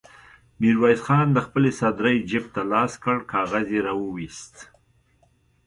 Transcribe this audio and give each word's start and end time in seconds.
ميرويس 0.59 1.01
خان 1.05 1.27
د 1.33 1.37
خپلې 1.45 1.71
سدرۍ 1.79 2.17
جېب 2.29 2.45
ته 2.55 2.61
لاس 2.71 2.93
کړ، 3.03 3.17
کاغذ 3.33 3.67
يې 3.75 3.81
را 3.87 3.93
وايست. 4.01 4.53